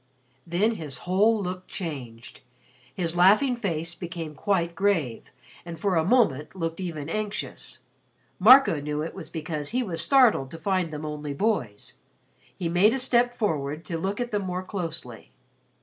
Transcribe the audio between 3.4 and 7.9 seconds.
face became quite grave and for a moment looked even anxious.